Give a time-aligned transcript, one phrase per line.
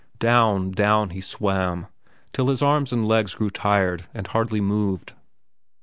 [0.17, 1.85] Down, down, he swam
[2.33, 5.13] till his arms and legs grew tired and hardly moved.